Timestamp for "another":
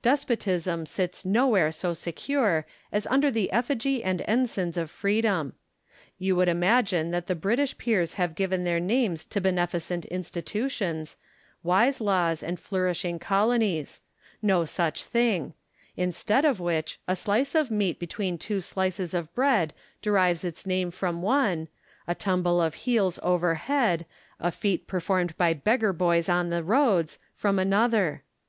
27.58-28.22